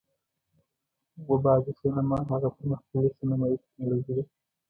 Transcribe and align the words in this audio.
اووه 1.17 1.37
بعدی 1.43 1.71
سینما 1.81 2.17
هغه 2.31 2.49
پر 2.55 2.63
مختللې 2.71 3.09
سینمایي 3.17 3.55
ټیکنالوژي 3.63 4.13
ده، 4.17 4.23